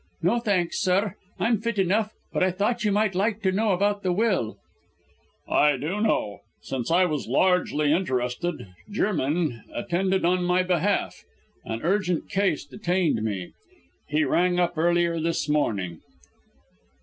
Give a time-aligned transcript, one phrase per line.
[0.23, 4.01] "No, thanks sir; I'm fit enough; but I thought you might like to know about
[4.01, 4.57] the will"
[5.47, 6.39] "I do know.
[6.63, 11.23] Since I was largely interested, Jermyn attended on my behalf;
[11.65, 13.53] an urgent case detained me.
[14.07, 15.99] He rang up earlier this morning."